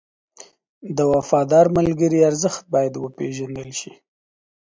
د 0.97 0.99
وفادار 1.13 1.65
ملګري 1.77 2.19
ارزښت 2.29 2.63
باید 2.73 2.93
وپېژندل 2.97 3.69
شي. 3.79 3.93